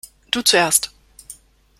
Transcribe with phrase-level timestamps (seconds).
[0.31, 0.89] Du zuerst.